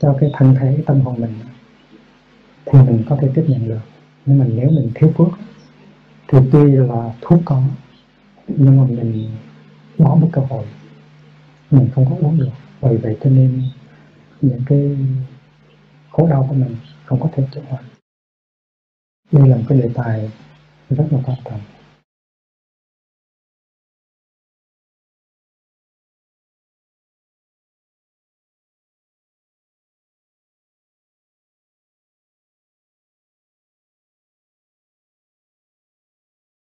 cho 0.00 0.16
cái 0.20 0.30
thân 0.32 0.54
thể 0.54 0.78
tâm 0.86 1.00
hồn 1.00 1.20
mình 1.20 1.34
thì 2.66 2.78
mình 2.78 3.02
có 3.08 3.18
thể 3.20 3.28
tiếp 3.34 3.44
nhận 3.48 3.68
được. 3.68 3.80
Nhưng 4.26 4.38
mà 4.38 4.44
nếu 4.48 4.70
mình 4.70 4.90
thiếu 4.94 5.12
phước 5.16 5.28
thì 6.28 6.38
tuy 6.52 6.70
là 6.70 7.14
thuốc 7.20 7.40
có, 7.44 7.62
nhưng 8.48 8.76
mà 8.76 8.84
mình 8.84 9.30
bỏ 9.98 10.14
mất 10.14 10.28
cơ 10.32 10.42
hội, 10.50 10.64
mình 11.70 11.88
không 11.94 12.06
có 12.10 12.16
uống 12.26 12.38
được. 12.38 12.50
Bởi 12.80 12.96
vậy 12.96 13.16
cho 13.24 13.30
nên 13.30 13.62
những 14.40 14.62
cái 14.66 14.96
khổ 16.10 16.26
đau 16.30 16.46
của 16.48 16.54
mình 16.54 16.76
không 17.04 17.20
có 17.20 17.28
thể 17.32 17.42
chữa 17.54 17.62
hoàn 17.68 17.84
đây 19.32 19.48
là 19.48 19.56
một 19.56 19.62
cái 19.68 19.78
đề 19.78 19.90
tài 19.94 20.30
rất 20.90 21.04
là 21.10 21.18
quan 21.26 21.36
trọng. 21.44 21.60